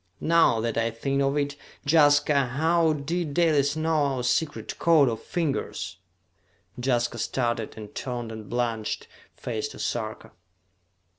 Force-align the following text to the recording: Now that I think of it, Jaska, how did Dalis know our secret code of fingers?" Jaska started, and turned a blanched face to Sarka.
Now 0.19 0.59
that 0.61 0.79
I 0.79 0.89
think 0.89 1.21
of 1.21 1.37
it, 1.37 1.55
Jaska, 1.87 2.33
how 2.57 2.93
did 2.93 3.35
Dalis 3.35 3.75
know 3.75 4.03
our 4.15 4.23
secret 4.23 4.79
code 4.79 5.07
of 5.07 5.21
fingers?" 5.21 5.97
Jaska 6.83 7.19
started, 7.19 7.75
and 7.77 7.93
turned 7.93 8.31
a 8.31 8.35
blanched 8.37 9.07
face 9.35 9.67
to 9.67 9.77
Sarka. 9.77 10.31